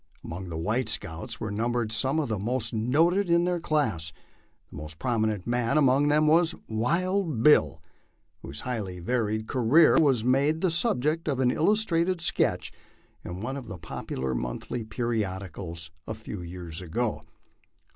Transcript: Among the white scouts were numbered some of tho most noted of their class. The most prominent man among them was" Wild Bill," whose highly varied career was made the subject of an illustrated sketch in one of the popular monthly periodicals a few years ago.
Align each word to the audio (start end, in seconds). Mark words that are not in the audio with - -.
Among 0.23 0.49
the 0.49 0.57
white 0.57 0.89
scouts 0.89 1.39
were 1.39 1.51
numbered 1.51 1.91
some 1.91 2.19
of 2.19 2.27
tho 2.29 2.39
most 2.39 2.73
noted 2.73 3.29
of 3.29 3.45
their 3.45 3.59
class. 3.59 4.11
The 4.71 4.77
most 4.77 4.97
prominent 4.97 5.45
man 5.45 5.77
among 5.77 6.07
them 6.07 6.25
was" 6.25 6.55
Wild 6.67 7.43
Bill," 7.43 7.79
whose 8.41 8.61
highly 8.61 8.97
varied 8.99 9.45
career 9.47 9.99
was 9.99 10.23
made 10.23 10.61
the 10.61 10.71
subject 10.71 11.27
of 11.27 11.39
an 11.39 11.51
illustrated 11.51 12.19
sketch 12.19 12.71
in 13.23 13.41
one 13.43 13.55
of 13.55 13.67
the 13.67 13.77
popular 13.77 14.33
monthly 14.33 14.83
periodicals 14.83 15.91
a 16.07 16.15
few 16.15 16.41
years 16.41 16.81
ago. 16.81 17.21